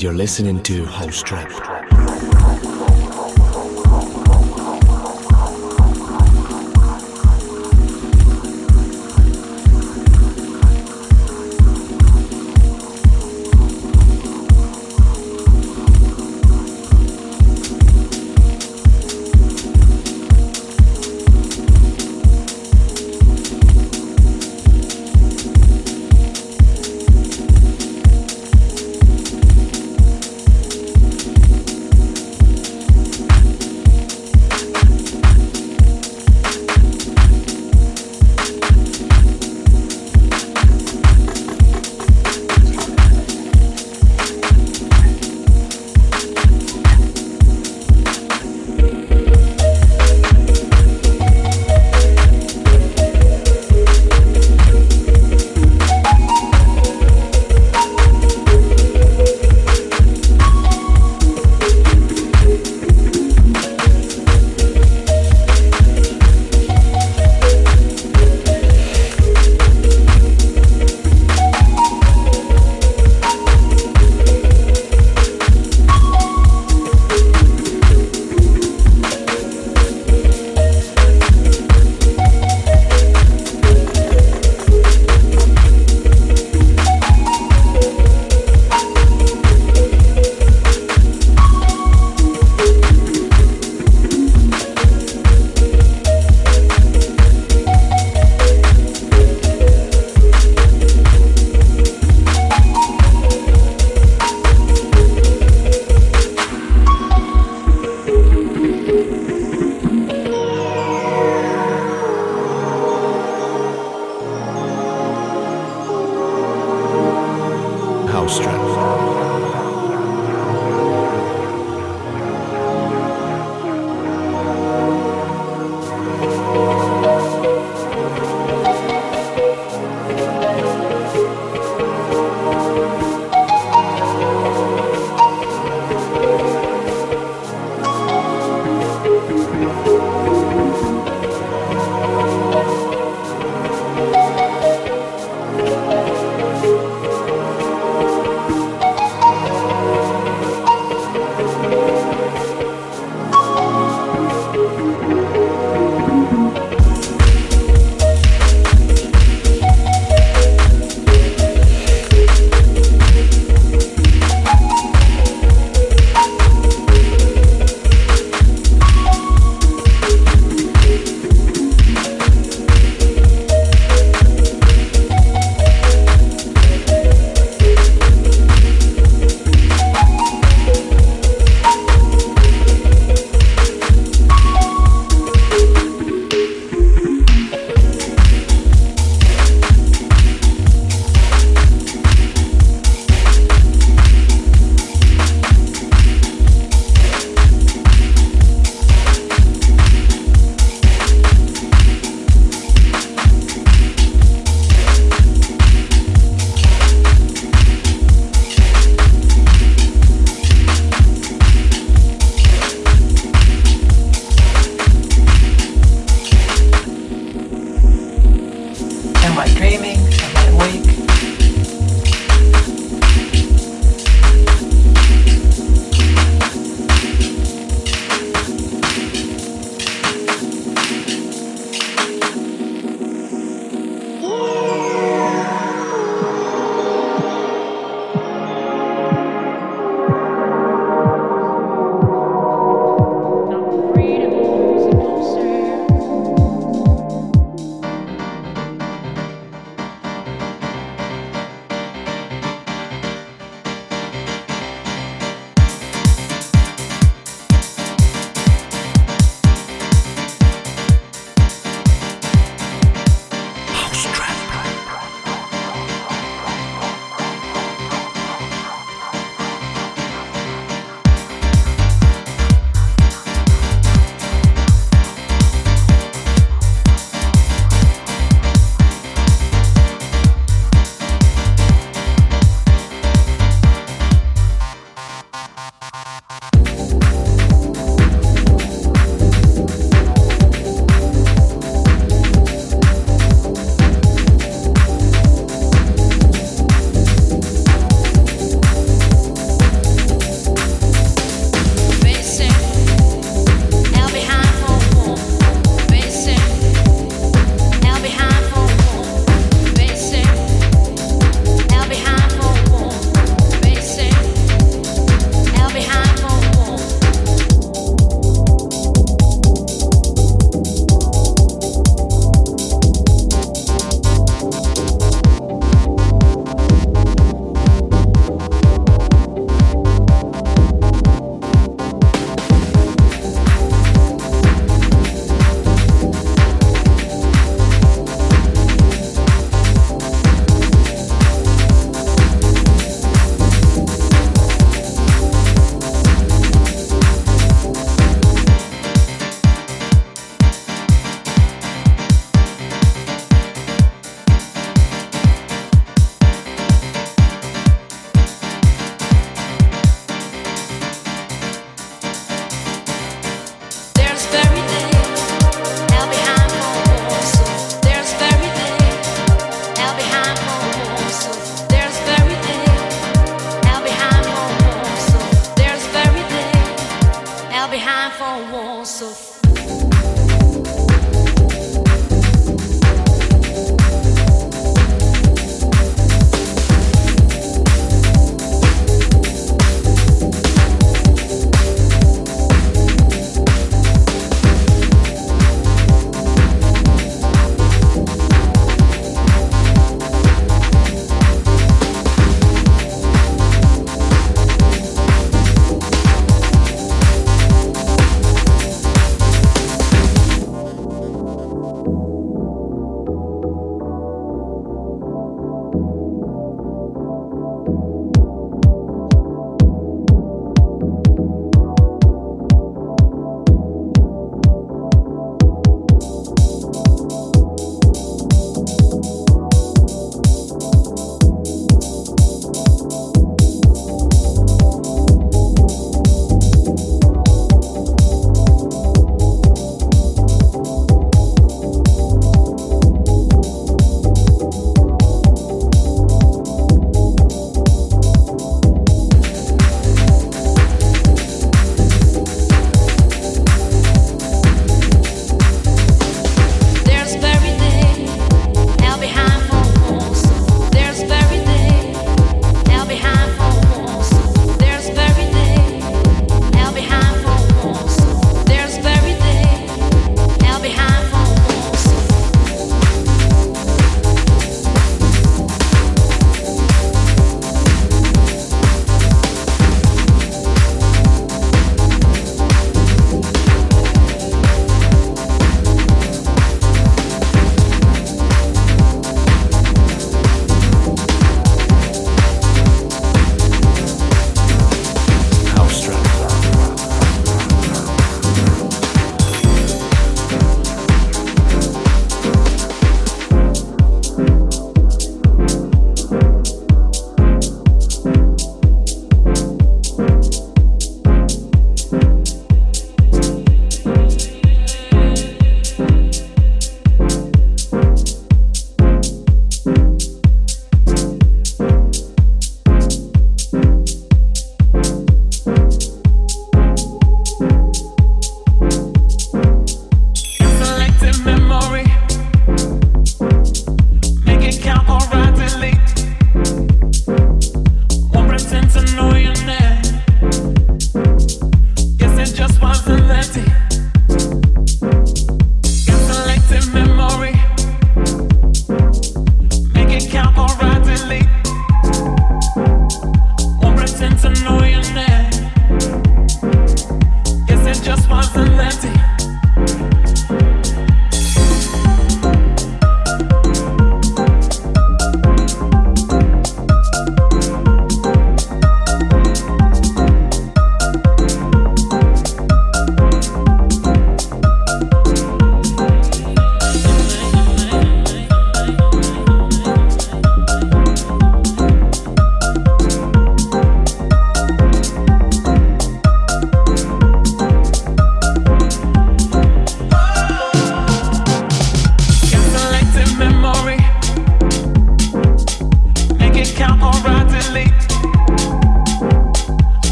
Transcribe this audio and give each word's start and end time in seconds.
You're 0.00 0.14
listening 0.14 0.62
to 0.62 0.86
House 0.86 1.22
Trap. 1.22 1.79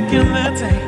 back 0.00 0.12
in 0.12 0.32
the 0.32 0.60
day. 0.60 0.87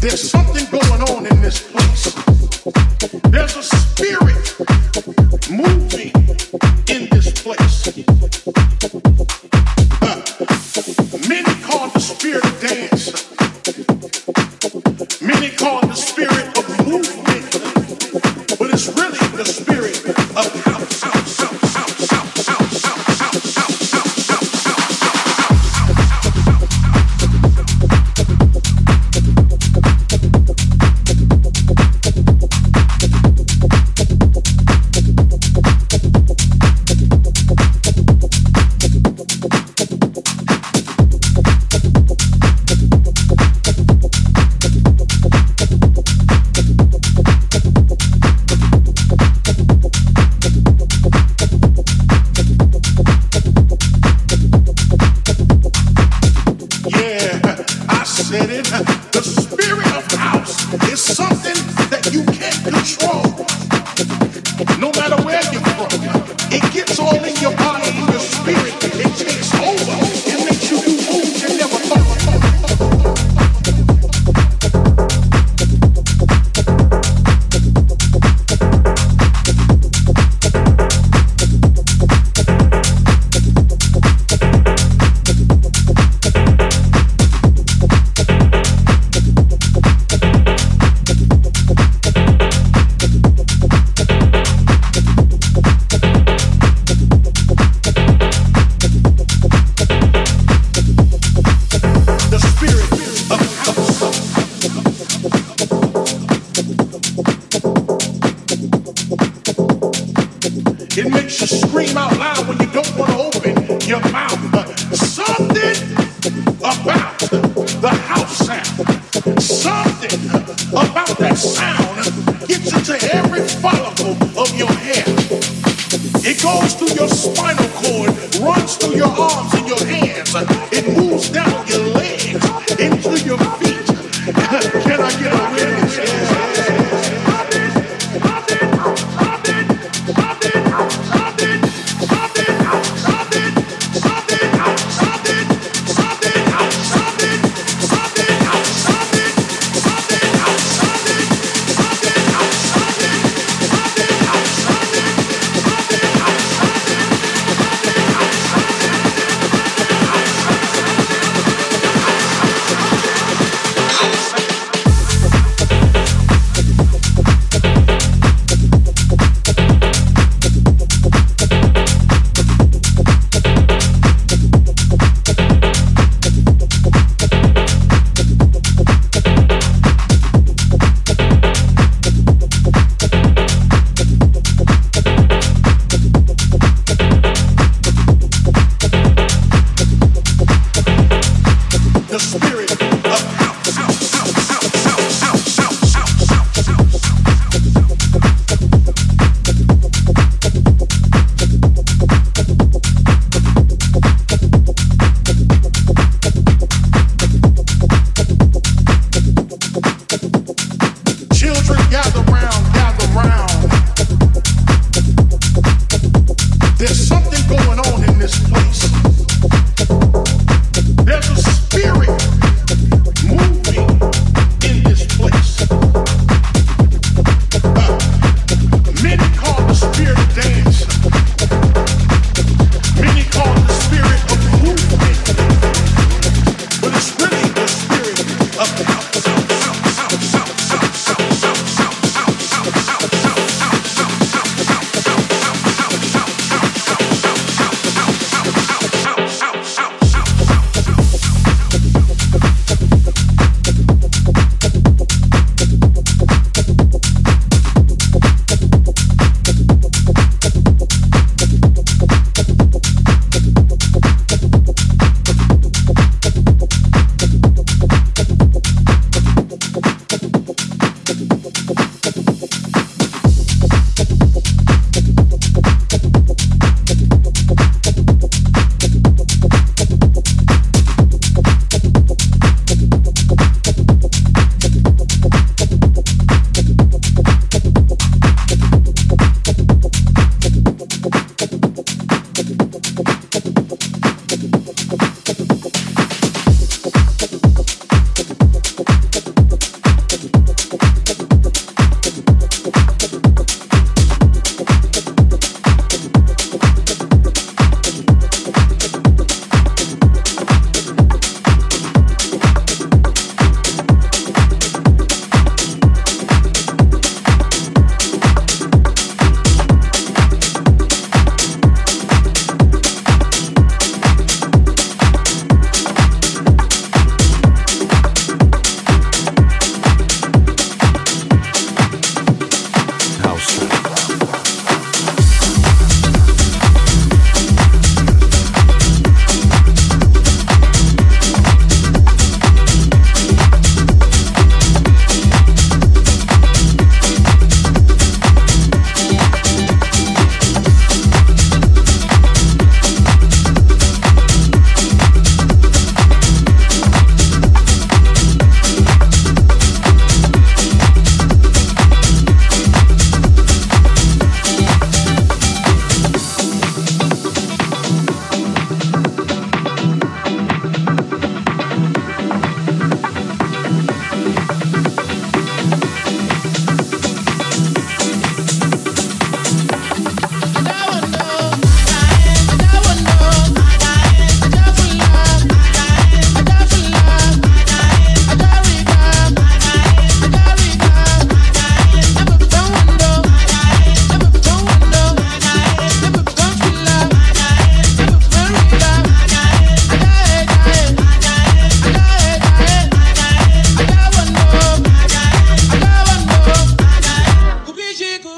There's 0.00 0.30
something 0.30 0.64
going 0.70 1.02
on 1.02 1.26
in 1.26 1.42
this 1.42 1.70
place. 1.70 2.14
There's 3.30 3.56
a 3.56 3.62
spirit. 3.62 4.27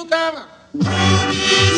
do 0.00 0.06
Cava. 0.06 1.69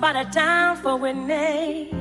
Somebody 0.00 0.30
down 0.30 0.76
for 0.76 0.96
Whitney. 0.96 1.97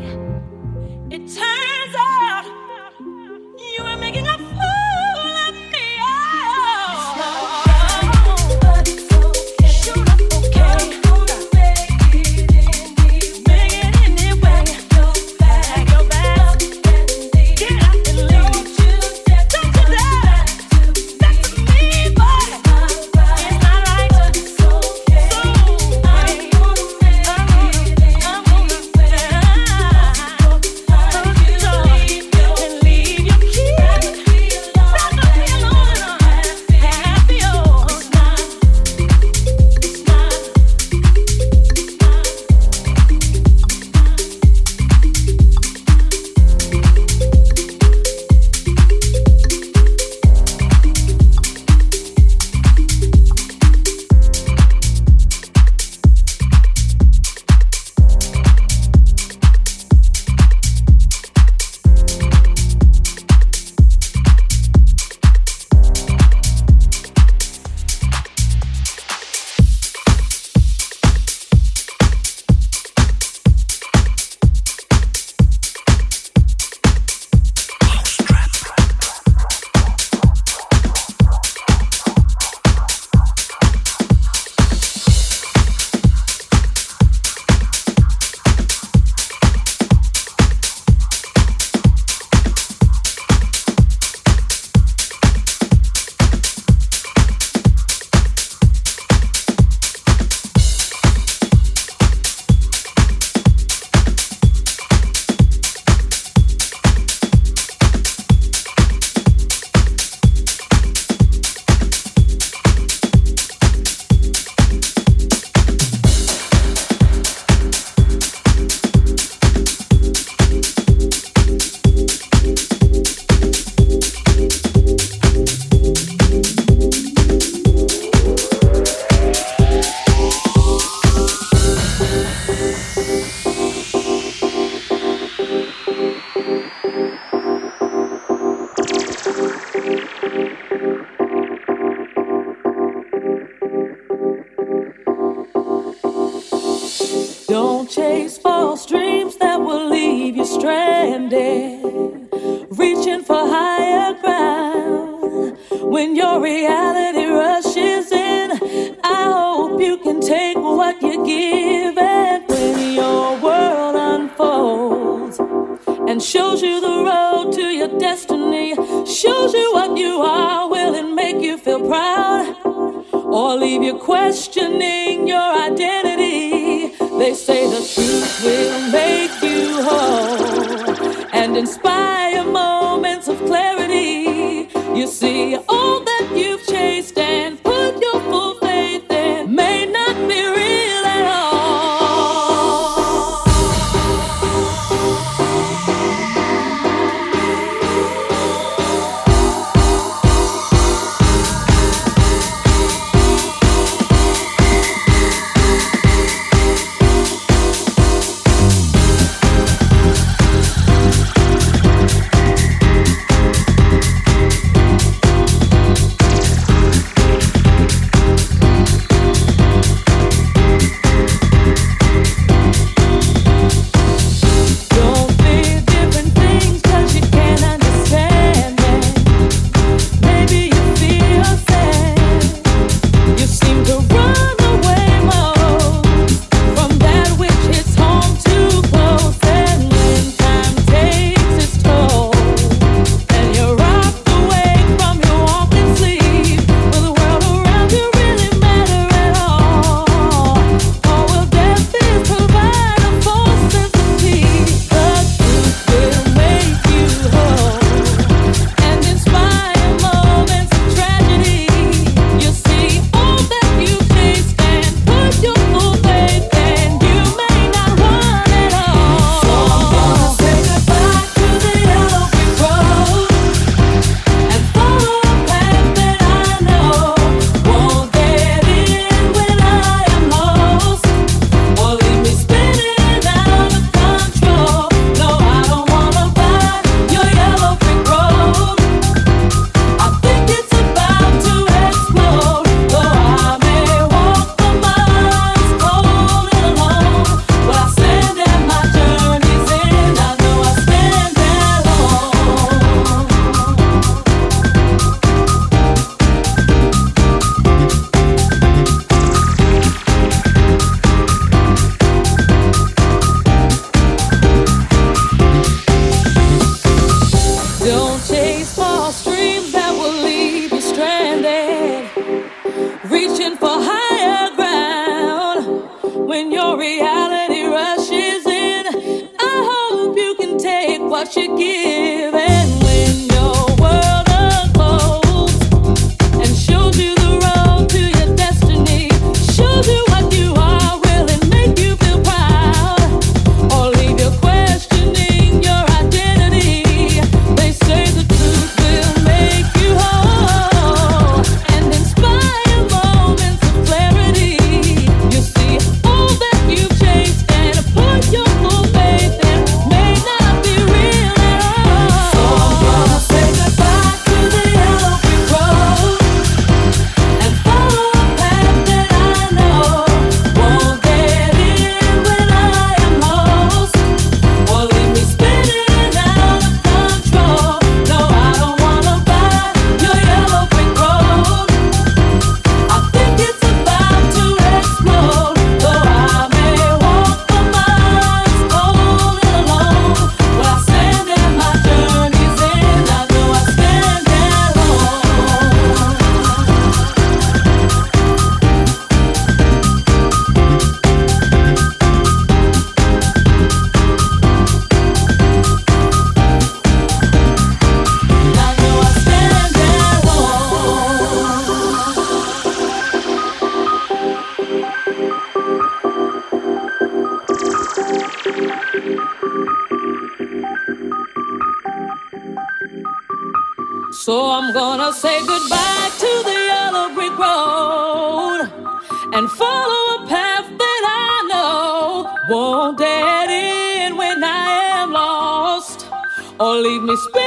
whisper 437.17 437.46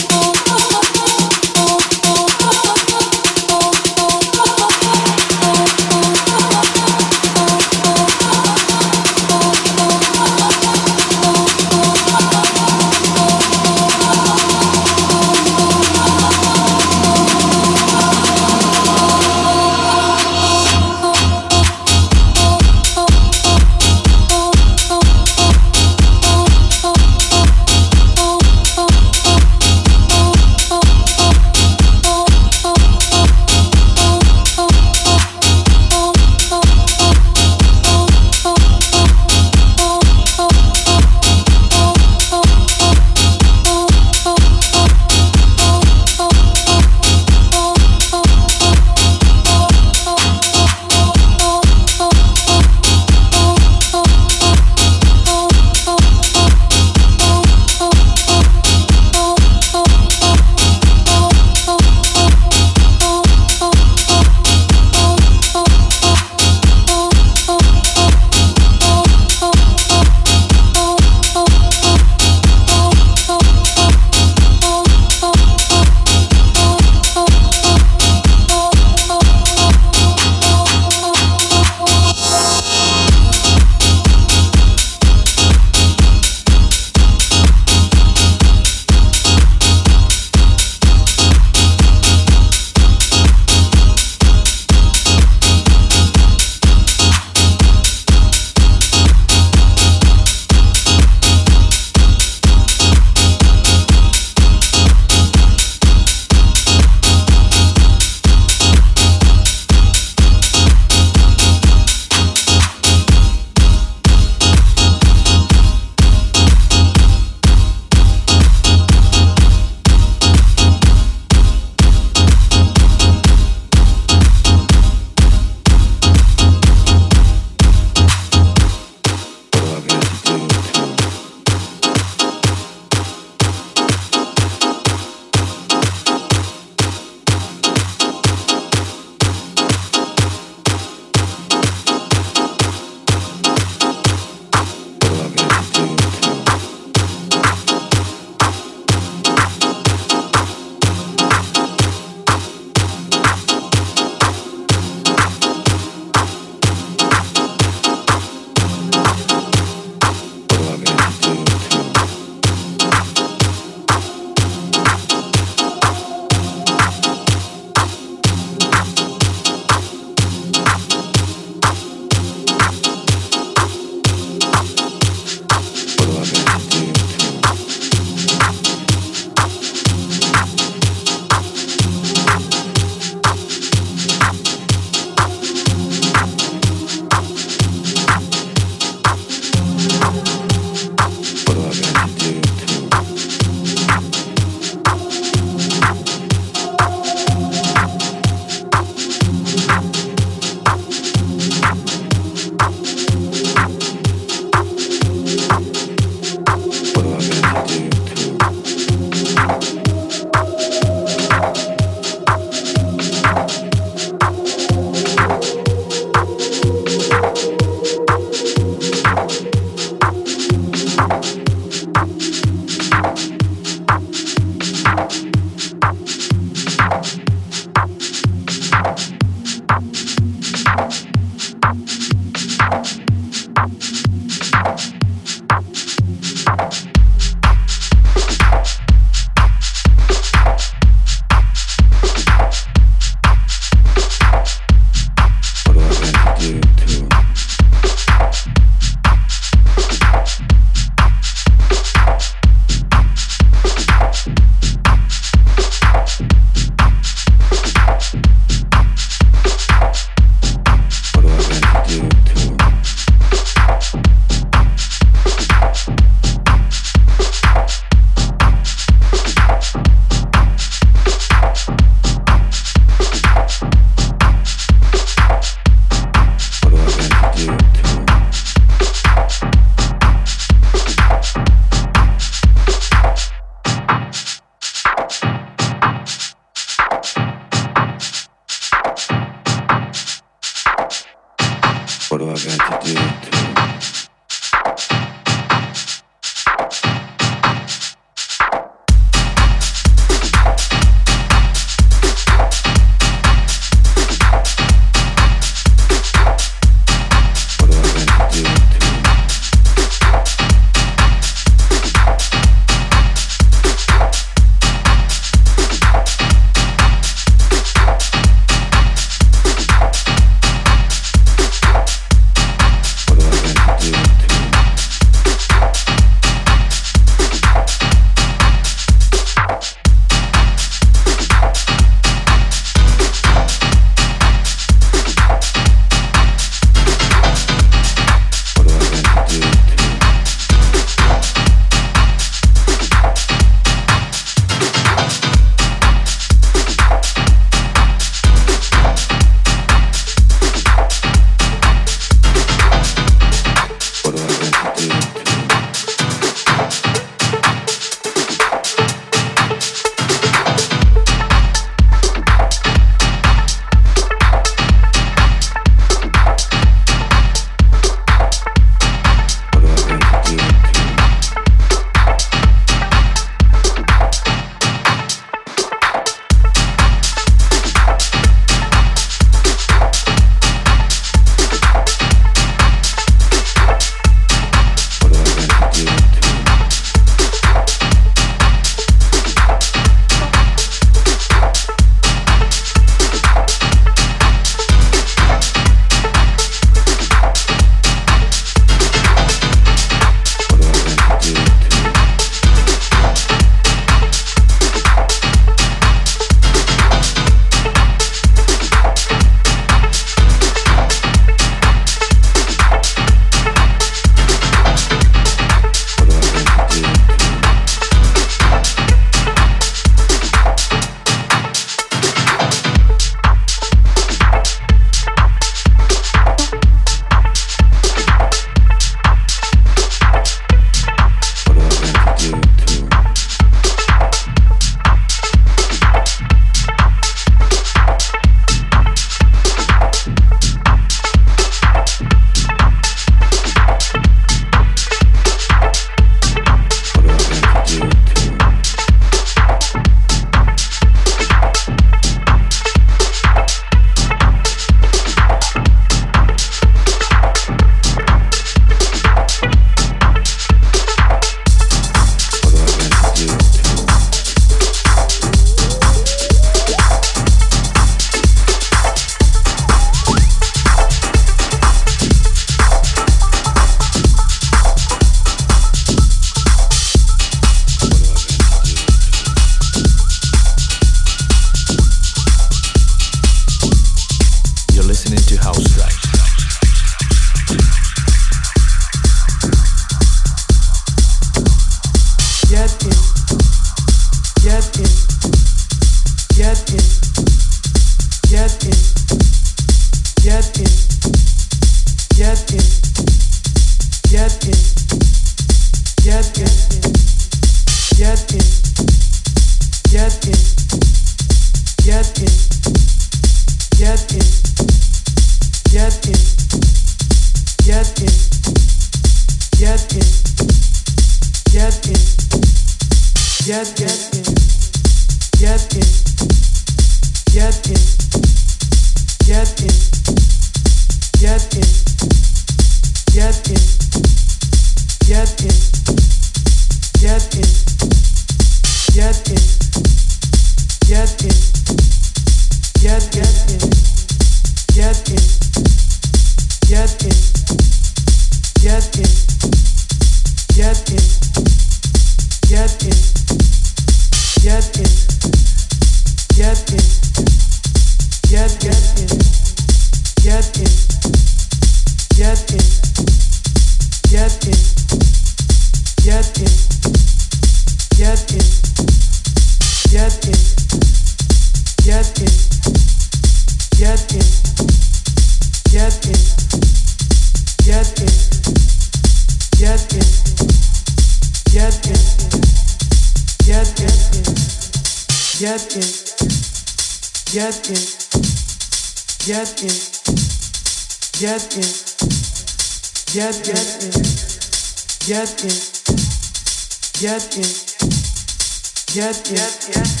Yes, 599.11 600.00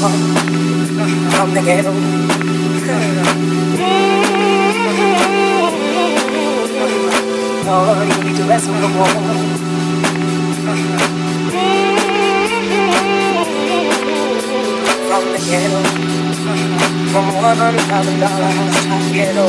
from 0.00 1.52
the 1.52 1.60
ghetto. 1.60 1.92
Oh, 7.74 8.02
you 8.02 8.16
need 8.24 8.36
to 8.36 8.44
mess 8.46 8.66
with 8.68 8.80
the 8.80 8.88
wall. 8.96 9.06
From 15.08 15.24
the 15.32 15.38
ghetto. 15.50 15.80
From 17.12 17.26
one 17.34 17.56
hundred 17.56 17.82
thousand 17.82 18.18
dollar 18.20 18.50
house 18.56 18.78
to 18.86 19.12
ghetto. 19.12 19.46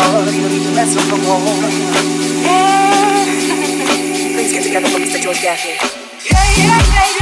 Oh, 0.00 0.26
you 0.32 0.48
need 0.48 0.62
to 0.64 0.70
rest 0.74 0.94
with 0.96 1.08
another 4.70 4.92
woman's 4.92 5.12
that 5.12 5.24
you're 5.24 5.34
gaffing. 5.34 5.78
Yeah, 6.30 6.56
yeah, 6.56 7.12
yeah. 7.12 7.17